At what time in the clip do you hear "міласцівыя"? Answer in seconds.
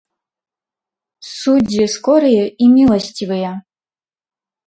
2.77-3.51